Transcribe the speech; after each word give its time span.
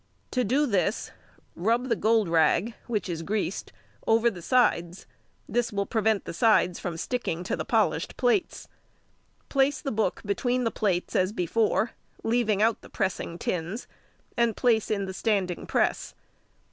To 0.31 0.43
do 0.43 0.65
this, 0.65 1.11
rub 1.55 1.87
the 1.87 1.95
gold 1.95 2.27
rag, 2.27 2.73
which 2.87 3.07
is 3.07 3.21
greased, 3.21 3.71
over 4.07 4.31
the 4.31 4.41
sides, 4.41 5.05
this 5.47 5.71
will 5.71 5.85
prevent 5.85 6.25
the 6.25 6.33
sides 6.33 6.79
from 6.79 6.97
sticking 6.97 7.43
to 7.43 7.55
the 7.55 7.65
polished 7.65 8.17
plates. 8.17 8.67
Place 9.47 9.79
the 9.79 9.91
book 9.91 10.23
between 10.25 10.63
the 10.63 10.71
plates 10.71 11.15
as 11.15 11.31
before, 11.31 11.91
leaving 12.23 12.63
out 12.63 12.81
the 12.81 12.89
pressing 12.89 13.37
tins, 13.37 13.85
and 14.35 14.57
place 14.57 14.89
in 14.89 15.05
the 15.05 15.13
standing 15.13 15.67
press. 15.67 16.15